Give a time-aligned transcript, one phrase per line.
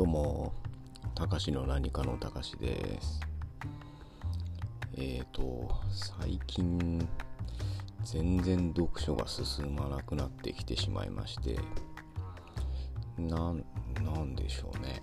[0.00, 0.54] どうも、
[1.14, 3.20] たかしの何かのたかしです。
[4.94, 7.06] えーと、最近、
[8.04, 11.58] 全然読書が進まなくなってきてしまいまして、
[13.18, 13.62] なん、
[14.02, 15.02] なんでしょうね。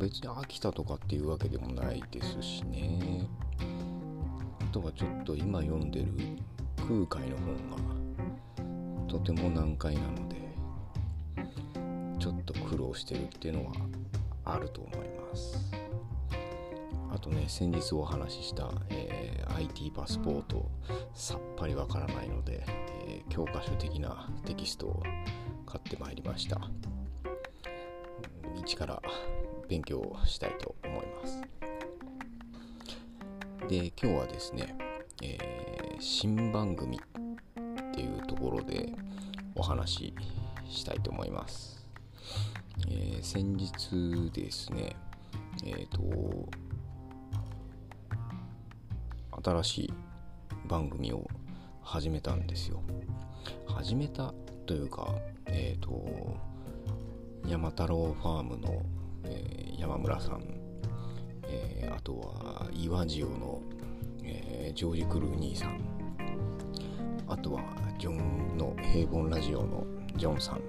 [0.00, 3.28] 別に飽きたとかっていうわけでもないですしね。
[4.60, 6.08] あとはちょっと今読んでる
[6.78, 10.39] 空海の本がとても難解なので、
[12.52, 13.72] と苦労してるっていうのは
[14.44, 15.58] あると思います。
[17.12, 20.70] あとね先日お話しした、えー IT パスポート
[21.12, 22.64] さっぱりわからないので、
[23.06, 25.02] えー教科書的なテキストを
[25.66, 26.60] 買ってまいりました。
[28.56, 29.02] 一から
[29.68, 31.40] 勉強したいと思います。
[33.68, 34.74] で今日はですね、
[35.22, 38.94] えー新番組っていうところで
[39.54, 40.14] お話し
[40.70, 41.79] したいと思います。
[42.88, 44.96] えー先日ですね、
[45.64, 46.00] えっ、と、
[49.42, 49.92] 新しい
[50.66, 51.28] 番組を
[51.82, 52.82] 始めたんですよ。
[53.66, 54.32] 始めた
[54.66, 55.14] というか、
[55.46, 56.36] えっ、と、
[57.46, 58.82] 山太郎ファームの、
[59.24, 60.42] え山村さん、
[61.44, 63.60] えあとは岩塩の、
[64.22, 65.80] えージョージ・クルーニーさん、
[67.28, 67.62] あとは
[67.98, 69.84] ジョンの平凡ラジオの
[70.16, 70.60] ジョンさん、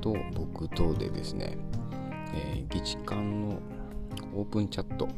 [0.00, 1.56] と僕とでですね、
[2.34, 3.60] えー、議事館の
[4.34, 5.08] オープンチャット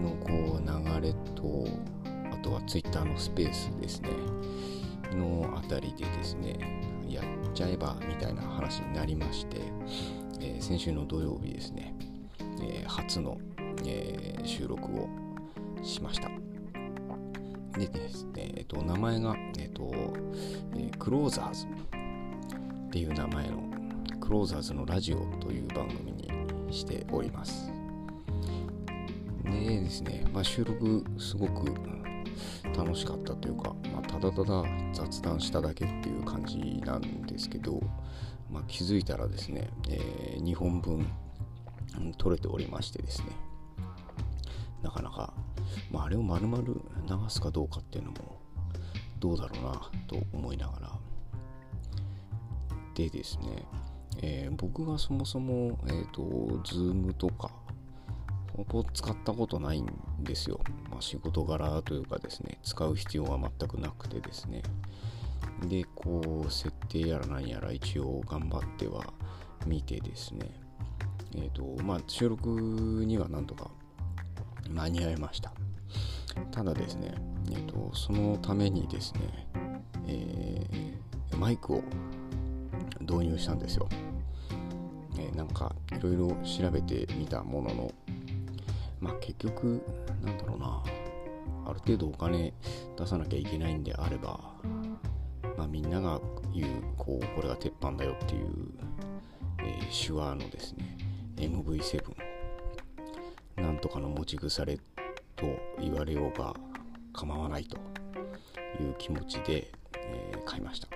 [0.00, 1.66] のこう流れと
[2.32, 4.10] あとはツイッターのスペースですね
[5.12, 6.58] のあたりでですね
[7.08, 7.24] やっ
[7.54, 9.60] ちゃえばみたいな話になりまして、
[10.40, 11.94] えー先週の土曜日ですね、
[12.60, 13.38] えー初の、
[13.84, 15.08] えー収録を
[15.82, 16.28] しました。
[17.78, 19.92] でですね、えっと、名前が、えっと
[20.76, 21.66] えクローザーズ。
[22.96, 23.62] っていう名前の
[24.20, 26.30] クローザーズのラジオという番組に
[26.70, 27.70] しております。
[29.44, 29.50] で
[29.82, 31.74] ですね、まあ、収録すごく
[32.74, 34.64] 楽しかったというか、まあ、ただただ
[34.94, 37.82] 雑談しただけっていう感じなんですけど、
[38.50, 41.06] まあ、気づいたらですね、え2本分
[41.98, 43.26] うん撮れておりましてですね
[44.82, 45.34] なかなか、
[45.90, 46.72] まあ、あれを丸々流
[47.28, 48.40] すかどうかっていうのも
[49.20, 51.05] どうだろうなと思いながら
[52.96, 53.66] でですね、
[54.22, 56.22] えー僕はそもそも、えー、と
[56.64, 57.50] Zoom とか
[58.56, 59.86] ほぼ使ったことないん
[60.20, 64.62] ですよ、まあ、仕事柄というかですね使う必要は全くなくてですね。
[65.68, 69.12] でこう設定やら何やら一応頑張っては
[69.66, 70.50] 見てですね。
[71.36, 73.70] えっ、とまあ収録にはなんとか
[74.70, 75.52] 間に合いました。
[76.50, 77.14] ただですね
[77.50, 79.20] えっ、とそのためにですね、
[80.06, 80.86] えー
[81.36, 81.82] マイクを
[83.08, 83.88] 導入したんですよ。
[85.18, 87.92] えなんかいろいろ調べてみたものの、
[89.00, 89.82] まあ結局、
[90.22, 90.82] なんだろうな、
[91.66, 92.52] ある程度お金
[92.96, 94.38] 出さなきゃいけないんであれば、
[95.56, 96.20] まあみんなが
[96.54, 98.48] 言う、こう、これが鉄板だよっていう、
[99.58, 100.96] えー手話のですね、
[101.36, 102.02] MV7、
[103.56, 104.78] なんとかの持ち腐れ
[105.34, 105.46] と
[105.80, 106.54] 言われようが
[107.12, 107.76] 構わないと
[108.82, 110.88] いう気持ちで、えー買いました。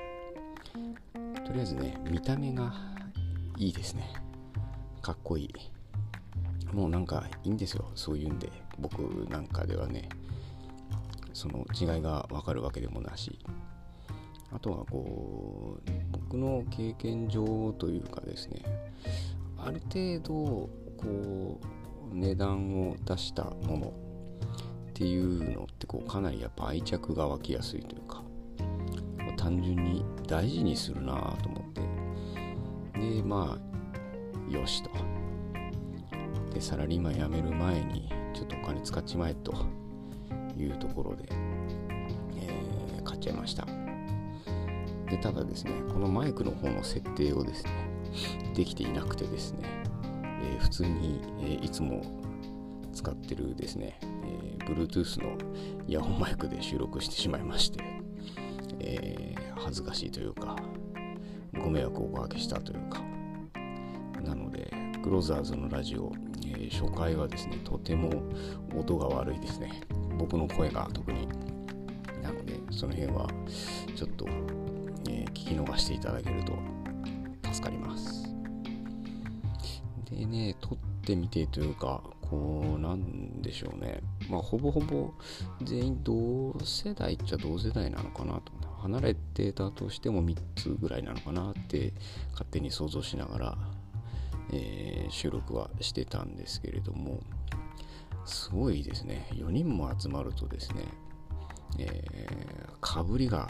[1.50, 2.72] とりあえずね、見た目が
[3.58, 4.08] いいですね。
[5.02, 5.52] かっこいい。
[6.72, 8.52] もうなんかいいんですよ、そういうんで。
[8.78, 10.08] 僕なんかではね、
[11.32, 13.36] その違いがわかるわけでもなし。
[14.52, 18.62] あとはこう、僕の経験上というかですね、
[19.58, 20.34] ある程度、
[20.96, 21.60] こ
[22.12, 23.92] う、値段を出したもの
[24.90, 28.22] っていうのってこうかなりやっぱ愛着が湧きやすいというか、
[29.40, 31.80] 単純に大事にするなと思って。
[33.00, 34.90] でまあよしと。
[36.52, 39.54] でサラリーマン辞める前にちょっとお金使っちまえと。
[40.58, 41.24] いうところで、
[42.36, 43.66] えー買っちゃいました。
[45.08, 47.72] でただですねこのマイクの方の設定をですね
[48.54, 49.60] できていなくてですね、
[50.42, 52.02] えー普通に、えーいつも
[52.92, 55.36] 使ってるですね、えー Bluetooth の
[55.88, 57.99] イヤホンマイクで収録してしまいまして。
[58.80, 60.56] えー恥ずかしいというか
[61.62, 63.02] ご迷惑をおかけしたというか。
[64.22, 64.70] なので
[65.02, 66.12] クローザーズのラジオ、
[66.44, 68.10] えー初回はですねとても
[68.74, 69.80] 音が悪いですね。
[70.18, 71.28] 僕の声が特に。
[72.22, 73.28] なのでその辺は
[73.96, 74.26] ちょっと、
[75.08, 76.52] えー聞き逃していただけると
[77.52, 78.24] 助かります。
[80.10, 84.00] でね撮ってみてというかこうなんでしょうね。
[84.28, 85.12] まあほぼほぼ
[85.62, 88.69] 全員同世代っちゃ同世代なのかなと。
[88.80, 91.92] 離れてたとしても3つぐらいなのかなって
[92.32, 93.58] 勝手に想像しながら、
[94.52, 97.20] えー、収録はしてたんですけれども
[98.24, 100.84] すごいですね4人も集まるとですね、
[101.78, 103.48] えー、かぶりが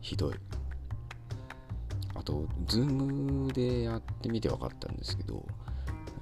[0.00, 0.34] ひどい
[2.14, 5.44] あと、ズームでやってみて分かったんですけど、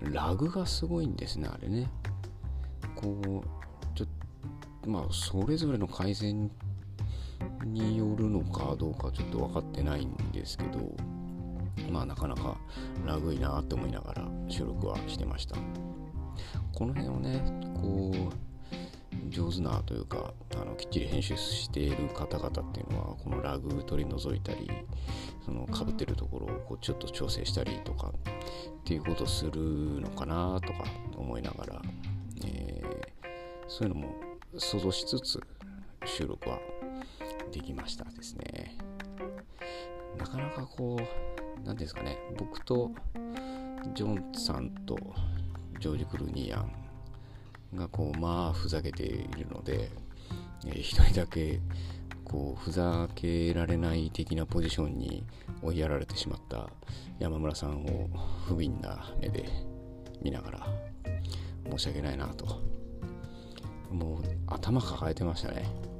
[0.00, 1.90] ラグがすごいんですね、あれね。
[2.96, 4.08] こう、ちょっ
[4.82, 6.50] と、まあ、それぞれの改善
[7.64, 10.78] によるのかどうかちょっと分かってないんですけど、
[11.90, 12.56] まあ、なかなか
[13.06, 15.56] ラグいなって思いながら収録はしてました。
[16.72, 17.42] この辺をね、
[17.74, 18.52] こう、
[19.28, 24.70] 上手なというかあのきっちり編集している方々っていうのはこのラグ取り除いたり
[25.44, 28.12] その被ってるところをこうちょっと調整したりとかっ
[28.84, 29.52] ていうことする
[30.00, 30.84] のかなとか
[31.16, 31.82] 思いながら、
[32.44, 34.14] えー、そういうのも
[34.58, 35.40] 想像しつつ
[36.04, 36.58] 収録は
[37.52, 38.76] できましたですね。
[40.18, 42.18] なかなかこう何ですかね。
[42.36, 42.90] 僕と
[43.94, 44.98] ジョンさんと
[45.78, 49.90] ジョージ・クルニーヤンがこうまあふざけているので、
[50.66, 51.60] えー、一人だけ
[52.24, 55.24] こうふざけられない的なポジションに
[55.62, 56.70] 追いやられてしまった
[57.18, 58.08] 山村さんを
[58.46, 59.48] 不憫な目で
[60.22, 60.66] 見ながら
[61.70, 62.60] 申し訳ないなと。
[63.90, 65.91] もう頭抱えてましたね。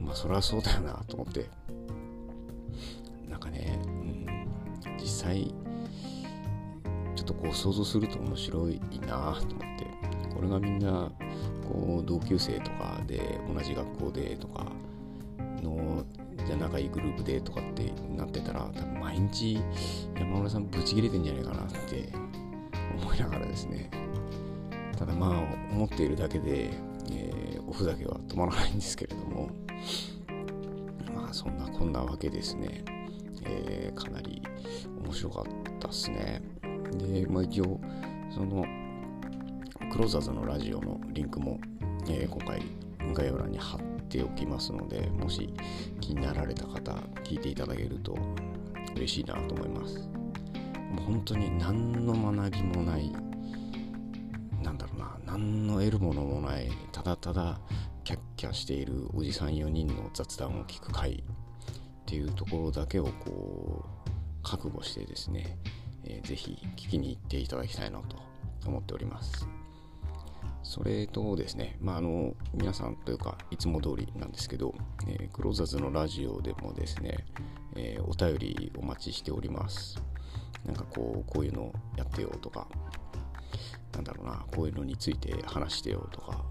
[0.00, 1.48] まあそりゃそうだよなと思って。
[3.28, 4.26] なんかね、うん、
[4.98, 5.54] 実際
[7.14, 9.80] ちょっとこう想像すると面白いなと思って。
[10.34, 11.12] これがみんな
[11.70, 14.66] こう同級生とかで同じ学校でとか
[15.62, 16.04] の
[16.46, 19.60] じゃ仲いいグループでとかってなってたら多分毎日
[20.18, 22.10] 山村さんブチ切れてんじゃないかなって
[23.02, 23.90] 思いながらですね。
[24.96, 25.30] ただまあ
[25.72, 26.70] 思っているだけで、
[27.12, 29.50] えー、おふざけは止まらないんですけれども。
[31.14, 32.84] まあそんなこんなわけですね、
[33.44, 34.42] えー、かなり
[35.04, 35.44] 面白かっ
[35.78, 36.42] たっすね。
[36.92, 37.80] でまあ一応
[38.34, 38.64] その
[39.90, 41.58] クローザーズのラジオのリンクも、
[42.08, 42.62] えー、今回
[43.12, 45.52] 概要欄に貼っておきますのでもし
[46.00, 46.92] 気になられた方
[47.24, 48.16] 聞いていただけると
[48.94, 50.08] 嬉しいなと思います。
[50.90, 53.12] もう本当に何の学びもない
[54.62, 57.60] なんだろうな何の得るものもないただただ
[58.10, 61.22] キャッキャしているおじさん4人の雑談を聞く回っ
[62.06, 64.10] ていうところだけをこう
[64.42, 65.56] 覚悟してですね、
[66.04, 68.16] えー、ぜひ聞きに行っていただきたいなと
[68.66, 69.46] 思っております。
[70.64, 74.74] それとですね、まあ、あの皆さんというかいつも通りなんですけど、
[75.06, 77.24] えー、クローザーズのラジオでもですね、
[77.76, 80.02] えー、お便りお待ちしております。
[80.66, 82.66] なんかこう、こういうのやってよとか、
[83.92, 86.44] なんだろうな、こういうのについて話してよとか、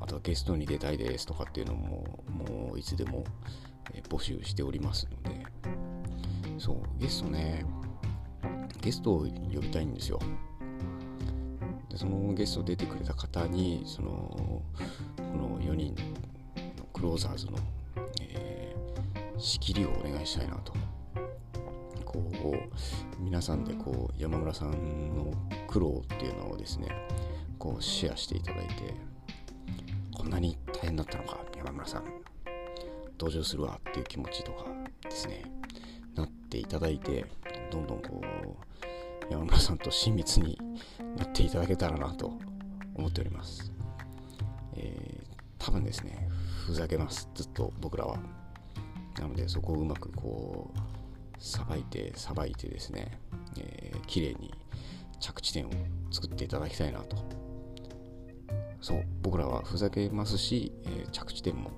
[0.00, 3.24] あとはゲストに出たいですとかっていうのも、もういつでも、
[4.08, 5.44] 募集しておりますので、
[6.58, 7.64] そう、ゲストね、
[8.80, 10.18] ゲストを呼びたいんですよ。
[11.90, 14.62] でそのゲスト出てくれた方にそのこ
[15.16, 15.94] の4人
[16.76, 17.58] のクローザーズの、
[18.20, 20.72] えー、仕切りをお願いしたいなと。
[22.04, 24.70] こう皆さんでこう山村さん
[25.14, 25.32] の
[25.66, 26.88] 苦労っていうのをですね
[27.58, 29.17] こうシェアしていただいて。
[30.18, 32.04] こんなに大変だったのか山村さん
[33.18, 34.66] 登場するわっていう気持ちとか
[35.02, 35.44] ですね
[36.14, 37.24] なっていただいて
[37.70, 38.68] どんどんこう
[39.30, 40.58] 山村さんと親密に
[41.16, 42.32] なっていただけたらなと
[42.94, 43.72] 思っております。
[44.74, 46.28] えー、多分ですね、
[46.66, 48.18] ふざけます、ずっと僕らは。
[49.18, 50.78] なのでそこをうまくこう、
[51.38, 53.18] さばいて、さばいてですね、
[53.58, 54.52] えー、綺麗に
[55.20, 55.70] 着地点を
[56.10, 57.37] 作っていただきたいなと。
[58.80, 61.70] そう、僕らはふざけますし、えー、着地点も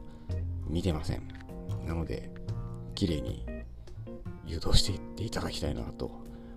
[0.67, 1.29] 見てません。
[1.87, 2.31] なので、
[2.95, 3.47] 綺麗に
[4.45, 6.11] 誘導していっていただきたいなと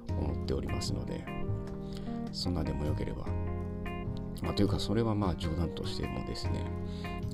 [0.10, 1.24] 思っておりますので
[2.34, 3.26] そんなでもよければ
[4.42, 6.66] まあ、というかそれはまあ冗談としてもですね、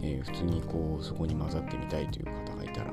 [0.03, 2.91] えー、普通にこうそこに混ざってみたいという方がいたら、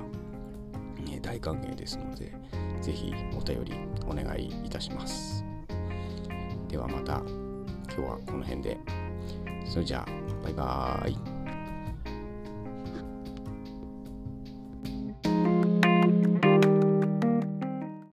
[1.01, 2.33] えー、大歓迎ですので
[2.81, 3.75] 是非お便り
[4.07, 5.45] お願いいたします
[6.69, 7.21] ではまた
[7.95, 8.79] 今日はこの辺で
[9.77, 11.36] それじゃあバイバーイ。